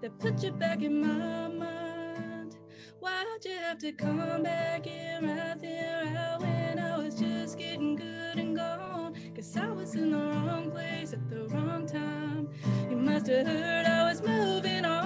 [0.01, 2.57] that put you back in my mind.
[2.99, 7.95] Why'd you have to come back here, right there, out when I was just getting
[7.95, 9.13] good and gone?
[9.35, 12.49] Cause I was in the wrong place at the wrong time.
[12.89, 15.00] You must have heard I was moving on.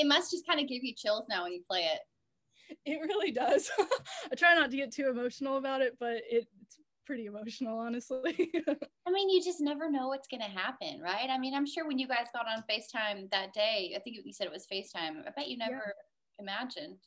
[0.00, 2.00] It must just kind of give you chills now when you play it.
[2.86, 3.70] It really does.
[4.32, 8.50] I try not to get too emotional about it, but it, it's pretty emotional, honestly.
[9.06, 11.28] I mean, you just never know what's going to happen, right?
[11.28, 14.32] I mean, I'm sure when you guys got on FaceTime that day, I think you
[14.32, 15.26] said it was FaceTime.
[15.26, 15.94] I bet you never
[16.38, 16.42] yeah.
[16.42, 16.98] imagined.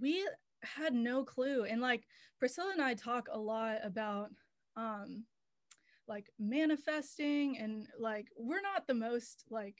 [0.00, 0.26] We
[0.62, 1.64] had no clue.
[1.64, 2.04] And like
[2.38, 4.30] Priscilla and I talk a lot about
[4.76, 5.24] um
[6.08, 9.76] like manifesting and like we're not the most like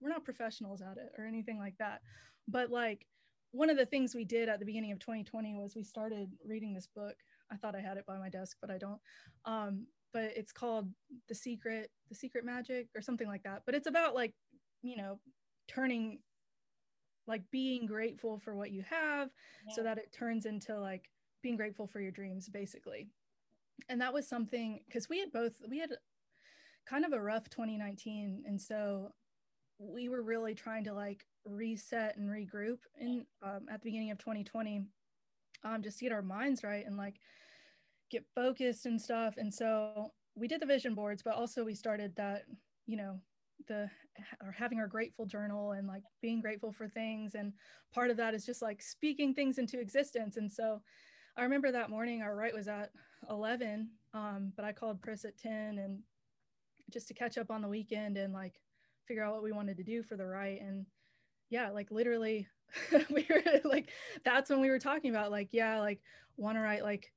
[0.00, 2.00] we're not professionals at it or anything like that.
[2.46, 3.06] But like
[3.52, 6.74] one of the things we did at the beginning of 2020 was we started reading
[6.74, 7.16] this book.
[7.50, 9.00] I thought I had it by my desk, but I don't.
[9.44, 10.90] Um, but it's called
[11.28, 13.62] The Secret, The Secret Magic or something like that.
[13.66, 14.34] But it's about like,
[14.82, 15.18] you know,
[15.66, 16.18] turning
[17.26, 19.28] like being grateful for what you have
[19.66, 19.74] yeah.
[19.74, 21.10] so that it turns into like
[21.42, 23.08] being grateful for your dreams basically.
[23.88, 25.90] And that was something because we had both we had
[26.86, 29.12] kind of a rough 2019 and so
[29.78, 34.18] we were really trying to like reset and regroup in um, at the beginning of
[34.18, 34.82] 2020
[35.64, 37.16] um, just to get our minds write and like
[38.10, 39.34] get focused and stuff.
[39.36, 42.44] And so we did the vision boards but also we started that
[42.86, 43.20] you know
[43.66, 43.90] the
[44.42, 47.34] or having our grateful journal and like being grateful for things.
[47.34, 47.52] And
[47.92, 50.36] part of that is just like speaking things into existence.
[50.36, 50.80] And so
[51.38, 52.90] i remember that morning our right was at
[53.30, 56.00] 11 um, but i called chris at 10 and
[56.90, 58.60] just to catch up on the weekend and like
[59.08, 60.86] figure out what we wanted to do for the write and
[61.50, 62.46] yeah like literally
[63.10, 63.90] we were like
[64.24, 66.00] that's when we were talking about like yeah like
[66.36, 67.10] want to write like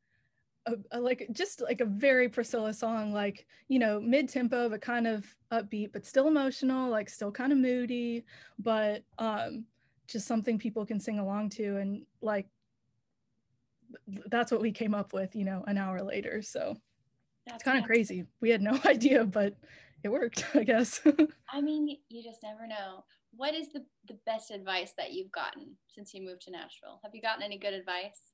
[0.65, 4.81] a, a, like just like a very Priscilla song, like you know, mid tempo but
[4.81, 8.23] kind of upbeat, but still emotional, like still kind of moody,
[8.59, 9.65] but um,
[10.07, 12.47] just something people can sing along to, and like
[14.27, 16.41] that's what we came up with, you know, an hour later.
[16.41, 16.77] So
[17.45, 18.25] that's it's kind of crazy.
[18.39, 19.55] We had no idea, but
[20.03, 21.01] it worked, I guess.
[21.49, 23.03] I mean, you just never know.
[23.35, 26.99] What is the the best advice that you've gotten since you moved to Nashville?
[27.03, 28.33] Have you gotten any good advice?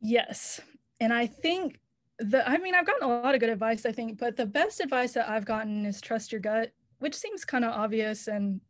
[0.00, 0.60] Yes.
[1.00, 1.78] And I think
[2.18, 4.80] the, I mean, I've gotten a lot of good advice, I think, but the best
[4.80, 8.60] advice that I've gotten is trust your gut, which seems kind of obvious and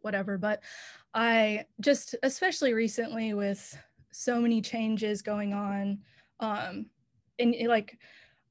[0.00, 0.36] whatever.
[0.36, 0.62] But
[1.14, 3.76] I just, especially recently with
[4.12, 5.98] so many changes going on,
[6.40, 6.86] um,
[7.38, 7.98] and like,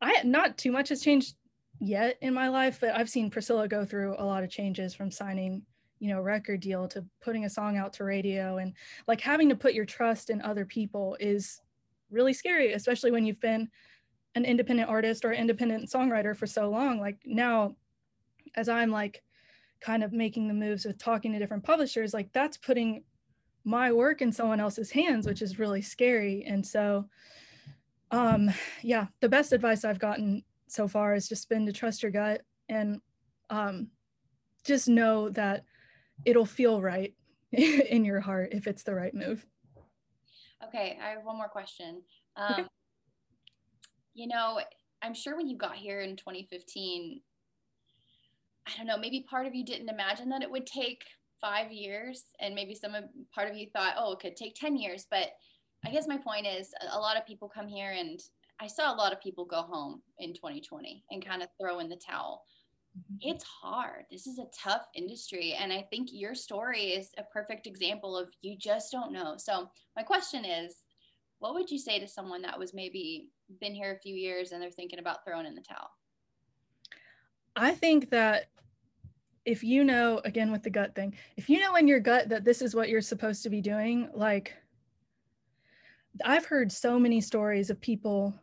[0.02, 1.36] I not too much has changed
[1.80, 5.12] yet in my life, but I've seen Priscilla go through a lot of changes from
[5.12, 5.64] signing
[6.00, 8.58] you know record deal to putting a song out to radio.
[8.58, 8.74] And
[9.08, 11.62] like having to put your trust in other people is
[12.12, 13.68] really scary especially when you've been
[14.36, 17.00] an independent artist or independent songwriter for so long.
[17.00, 17.76] Like now
[18.56, 19.24] as i'm like
[19.82, 23.04] kind of making the moves with talking to different publishers like that's putting
[23.66, 26.46] my work in someone else's hands which is really scary.
[26.48, 27.06] And so
[28.12, 28.52] um
[28.84, 32.42] yeah the best advice i've gotten so far has just been to trust your gut
[32.70, 33.00] and
[33.50, 33.88] um
[34.66, 35.64] just know that
[36.26, 37.14] it'll feel right
[37.52, 39.46] in your heart if it's the right move.
[40.64, 42.02] Okay, I have one more question.
[42.36, 42.66] Um, okay.
[44.14, 44.60] You know,
[45.02, 47.22] I'm sure when you got here in 2015,
[48.68, 51.04] I don't know, maybe part of you didn't imagine that it would take
[51.40, 53.04] five years, and maybe some of,
[53.34, 55.06] part of you thought, oh, it could take 10 years.
[55.12, 55.28] But
[55.86, 58.20] I guess my point is, a lot of people come here, and
[58.60, 61.90] I saw a lot of people go home in 2020 and kind of throw in
[61.90, 62.44] the towel.
[62.98, 63.30] Mm-hmm.
[63.30, 64.06] it's hard.
[64.10, 65.54] This is a tough industry.
[65.60, 69.36] And I think your story is a perfect example of you just don't know.
[69.38, 70.84] So, my question is
[71.40, 73.28] what would you say to someone that was maybe
[73.60, 75.90] been here a few years and they're thinking about throwing in the towel?
[77.58, 78.50] I think that
[79.44, 82.46] if you know, again with the gut thing, if you know in your gut that
[82.46, 84.54] this is what you're supposed to be doing, like
[86.24, 88.34] I've heard so many stories of people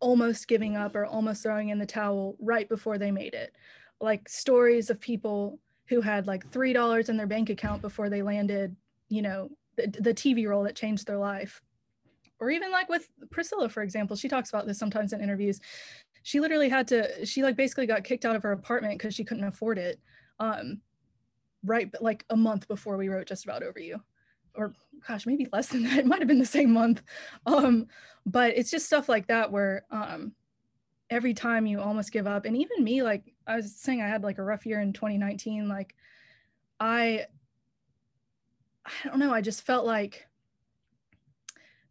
[0.00, 3.54] almost giving up or almost throwing in the towel right before they made it.
[4.00, 8.76] Like stories of people who had like $3 in their bank account before they landed,
[9.08, 11.62] you know, the, the TV role that changed their life.
[12.40, 15.60] Or even like with Priscilla, for example, she talks about this sometimes in interviews.
[16.22, 19.24] She literally had to, she like basically got kicked out of her apartment because she
[19.24, 19.98] couldn't afford it.
[20.38, 20.80] Um,
[21.64, 24.00] right, like a month before we wrote Just About Over You
[24.54, 24.74] or
[25.06, 25.98] gosh, maybe less than that.
[25.98, 27.02] It might have been the same month.
[27.46, 27.86] Um,
[28.26, 30.32] but it's just stuff like that where um,
[31.10, 32.44] every time you almost give up.
[32.44, 35.68] And even me, like I was saying, I had like a rough year in 2019.
[35.68, 35.94] Like
[36.78, 37.26] I,
[38.86, 40.27] I don't know, I just felt like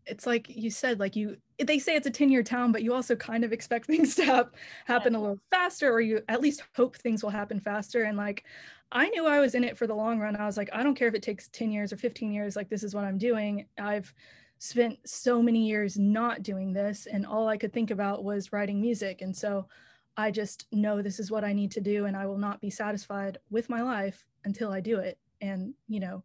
[0.07, 2.93] it's like you said, like you, they say it's a 10 year town, but you
[2.93, 4.49] also kind of expect things to
[4.85, 8.03] happen a little faster, or you at least hope things will happen faster.
[8.03, 8.43] And like,
[8.91, 10.35] I knew I was in it for the long run.
[10.35, 12.69] I was like, I don't care if it takes 10 years or 15 years, like,
[12.69, 13.65] this is what I'm doing.
[13.77, 14.13] I've
[14.59, 18.81] spent so many years not doing this, and all I could think about was writing
[18.81, 19.21] music.
[19.21, 19.67] And so
[20.15, 22.69] I just know this is what I need to do, and I will not be
[22.69, 25.19] satisfied with my life until I do it.
[25.41, 26.23] And, you know,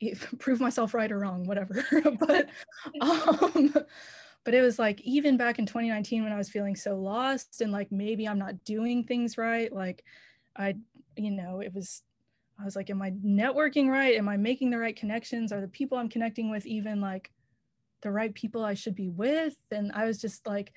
[0.38, 1.84] prove myself right or wrong, whatever.
[2.20, 2.48] but,
[3.00, 3.74] um,
[4.44, 7.72] but it was like even back in 2019 when I was feeling so lost and
[7.72, 10.04] like maybe I'm not doing things right, like
[10.56, 10.76] I,
[11.16, 12.02] you know, it was
[12.60, 14.16] I was like, am I networking right?
[14.16, 15.52] Am I making the right connections?
[15.52, 17.30] Are the people I'm connecting with even like
[18.02, 19.56] the right people I should be with?
[19.70, 20.72] And I was just like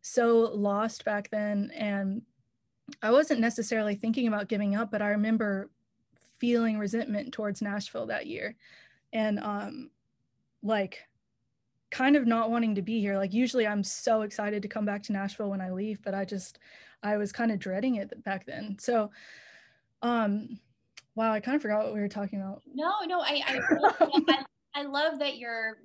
[0.00, 1.70] so lost back then.
[1.76, 2.22] And
[3.02, 5.70] I wasn't necessarily thinking about giving up, but I remember
[6.42, 8.56] feeling resentment towards Nashville that year.
[9.12, 9.90] And um
[10.60, 11.04] like
[11.92, 13.16] kind of not wanting to be here.
[13.16, 16.24] Like usually I'm so excited to come back to Nashville when I leave, but I
[16.24, 16.58] just
[17.00, 18.76] I was kind of dreading it back then.
[18.80, 19.12] So
[20.02, 20.58] um
[21.14, 22.62] wow, I kind of forgot what we were talking about.
[22.74, 23.60] No, no, I I,
[24.28, 25.78] I, I love that you're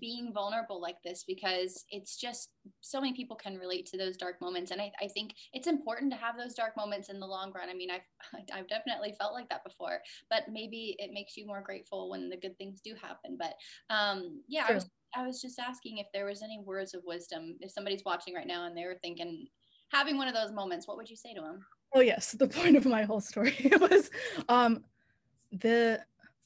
[0.00, 4.40] being vulnerable like this because it's just so many people can relate to those dark
[4.40, 4.70] moments.
[4.70, 7.68] And I, I think it's important to have those dark moments in the long run.
[7.70, 8.02] I mean i've
[8.54, 12.36] i've definitely felt like that before but maybe it makes you more grateful when the
[12.36, 13.38] good things do happen.
[13.38, 13.54] But
[13.94, 17.56] um yeah I was, I was just asking if there was any words of wisdom.
[17.60, 19.46] If somebody's watching right now and they were thinking
[19.90, 21.60] having one of those moments what would you say to them
[21.94, 24.10] Oh yes, the point of my whole story was
[24.48, 24.84] um
[25.50, 26.00] the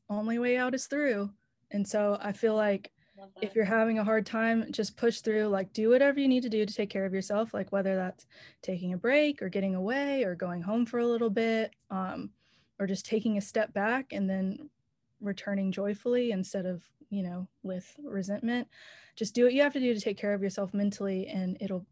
[0.09, 1.31] only way out is through.
[1.71, 2.93] And so I feel like
[3.41, 6.49] if you're having a hard time, just push through, like do whatever you need to
[6.49, 8.27] do to take care of yourself, like whether that's
[8.63, 12.31] taking a break or getting away or going home for a little bit, um,
[12.79, 14.71] or just taking a step back and then
[15.21, 18.69] returning joyfully instead of, you know, with resentment.
[19.17, 21.87] Just do what you have to do to take care of yourself mentally and it'll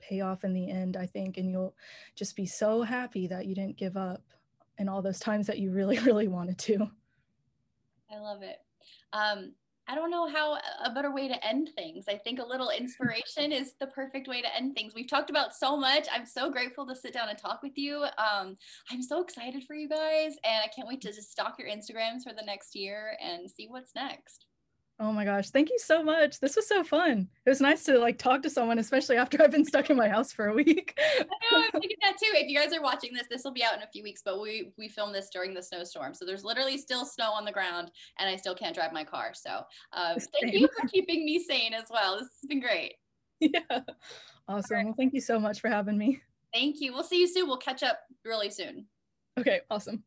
[0.00, 1.36] pay off in the end, I think.
[1.36, 1.74] And you'll
[2.14, 4.22] just be so happy that you didn't give up
[4.78, 6.90] in all those times that you really, really wanted to.
[8.10, 8.58] I love it.
[9.12, 9.52] Um,
[9.88, 12.06] I don't know how a better way to end things.
[12.08, 14.94] I think a little inspiration is the perfect way to end things.
[14.94, 16.08] We've talked about so much.
[16.12, 18.04] I'm so grateful to sit down and talk with you.
[18.18, 18.56] Um,
[18.90, 22.24] I'm so excited for you guys, and I can't wait to just stalk your Instagrams
[22.24, 24.46] for the next year and see what's next.
[24.98, 26.40] Oh my gosh, thank you so much.
[26.40, 27.28] This was so fun.
[27.44, 30.08] It was nice to like talk to someone, especially after I've been stuck in my
[30.08, 30.98] house for a week.
[30.98, 31.22] I
[31.52, 32.30] know, I'm thinking that too.
[32.32, 34.40] If you guys are watching this, this will be out in a few weeks, but
[34.40, 36.14] we we filmed this during the snowstorm.
[36.14, 39.32] So there's literally still snow on the ground and I still can't drive my car.
[39.34, 39.60] So
[39.92, 42.14] um, thank you for keeping me sane as well.
[42.14, 42.94] This has been great.
[43.38, 43.60] Yeah.
[44.48, 44.76] Awesome.
[44.76, 44.86] Right.
[44.86, 46.22] Well, thank you so much for having me.
[46.54, 46.94] Thank you.
[46.94, 47.48] We'll see you soon.
[47.48, 48.86] We'll catch up really soon.
[49.38, 50.02] Okay, awesome.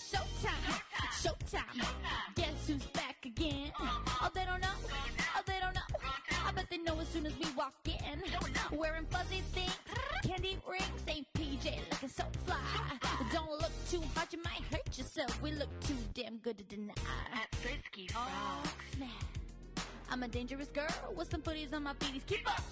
[0.00, 0.80] Showtime.
[1.22, 1.86] Showtime.
[2.34, 3.70] Guess who's back again?
[3.78, 4.68] Oh, they don't know.
[5.36, 5.80] Oh, they don't know.
[6.46, 8.22] I bet they know as soon as we walk in.
[8.78, 9.76] Wearing fuzzy things,
[10.26, 12.56] candy rings, ain't PJ looking so fly.
[13.32, 15.40] Don't look too hard, you might hurt yourself.
[15.42, 16.94] We look too damn good to deny.
[17.32, 18.66] At Frisky Frog.
[18.96, 19.08] snap.
[20.10, 22.26] I'm a dangerous girl with some footies on my feeties.
[22.26, 22.62] Keep up.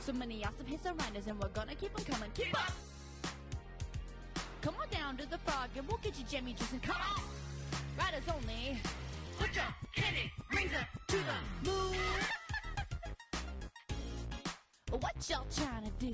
[0.00, 2.30] So many awesome hits around us, and we're gonna keep them coming.
[2.34, 2.72] Keep up.
[4.60, 7.22] Come on down to the frog and we'll get you jammy juice and come on.
[7.98, 8.80] Riders only.
[9.38, 11.96] Put your candy rings up to the moon.
[15.00, 16.12] what y'all trying to do?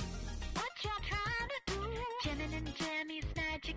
[0.54, 1.80] What y'all trying to do?
[2.24, 3.76] Jamming and jammies, magic